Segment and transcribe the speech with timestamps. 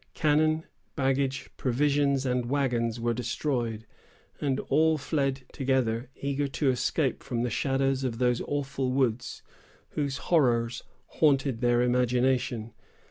[0.15, 0.63] Cannon,
[0.95, 3.85] baggage, provisions and wagons were destroyed,
[4.39, 9.43] and all fled together, eager to escape from the shadows of those awful woods,
[9.89, 12.73] whose horrors haunted their imagination.